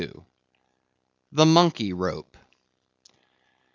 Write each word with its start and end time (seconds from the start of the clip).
The 1.31 1.45
Monkey 1.45 1.93
Rope. 1.93 2.35